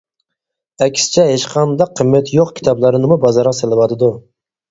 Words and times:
ئەكسىچە 0.85 1.25
ھېچقانداق 1.31 1.91
قىممىتى 1.99 2.35
يوق 2.37 2.55
كىتابلارنىمۇ 2.61 3.21
بازارغا 3.27 3.55
سېلىۋاتىدۇ. 3.61 4.09